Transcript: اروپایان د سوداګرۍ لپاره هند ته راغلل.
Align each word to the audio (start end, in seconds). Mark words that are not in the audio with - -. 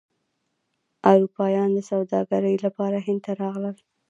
اروپایان 1.11 1.69
د 1.73 1.79
سوداګرۍ 1.91 2.55
لپاره 2.65 2.97
هند 3.05 3.21
ته 3.25 3.31
راغلل. 3.41 3.75